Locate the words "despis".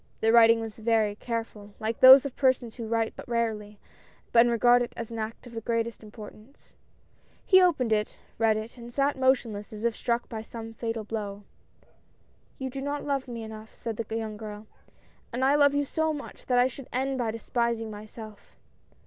17.31-17.79